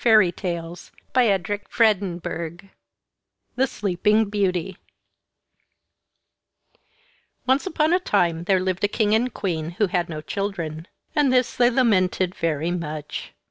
[0.03, 0.33] THE
[1.13, 2.19] SLEEPING
[4.31, 4.77] BEAUTY
[7.45, 11.31] Once upon a time there lived a king and queen who had no children; and
[11.31, 13.31] this they lamented very much.